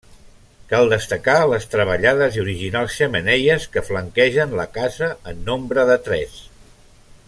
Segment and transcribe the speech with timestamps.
[0.69, 6.45] Cal destacar les treballades i originals xemeneies que flanquegen la casa en nombre de tres.